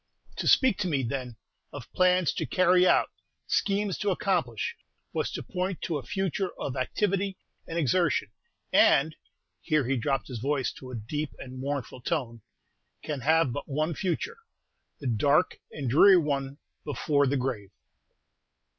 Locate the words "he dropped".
9.85-10.27